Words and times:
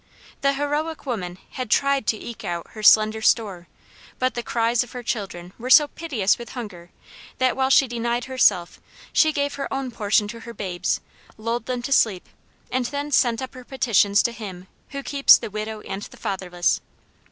The 0.41 0.53
heroic 0.53 1.05
woman 1.05 1.37
had 1.51 1.69
tried 1.69 2.07
to 2.07 2.17
eke 2.17 2.43
out 2.43 2.71
her 2.71 2.81
slender 2.81 3.21
store, 3.21 3.67
but 4.17 4.33
the 4.33 4.41
cries 4.41 4.83
of 4.83 4.93
her 4.93 5.03
children 5.03 5.53
were 5.59 5.69
so 5.69 5.89
piteous 5.89 6.39
with 6.39 6.53
hunger 6.53 6.89
that 7.37 7.55
while 7.55 7.69
she 7.69 7.87
denied 7.87 8.25
herself, 8.25 8.81
she 9.13 9.31
gave 9.31 9.53
her 9.53 9.71
own 9.71 9.91
portion 9.91 10.27
to 10.29 10.39
her 10.39 10.55
babes, 10.55 11.01
lulled 11.37 11.67
them 11.67 11.83
to 11.83 11.91
sleep, 11.91 12.27
and 12.71 12.87
then 12.87 13.11
sent 13.11 13.43
up 13.43 13.53
her 13.53 13.63
petitions 13.63 14.23
to 14.23 14.31
Him 14.31 14.65
who 14.89 15.03
keeps 15.03 15.37
the 15.37 15.51
widow 15.51 15.81
and 15.81 16.01
the 16.01 16.17
fatherless. 16.17 16.81